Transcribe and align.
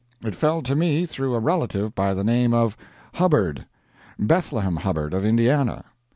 It 0.23 0.33
fell 0.35 0.63
to 0.63 0.75
me 0.75 1.05
through 1.05 1.35
a 1.35 1.39
relative 1.39 1.93
by 1.93 2.15
the 2.15 2.23
name 2.23 2.55
of, 2.55 2.75
Hubbard 3.13 3.67
Bethlehem 4.17 4.77
Hubbard, 4.77 5.13
of 5.13 5.23
Indiana. 5.23 5.85